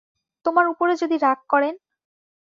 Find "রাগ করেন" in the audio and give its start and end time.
1.17-1.73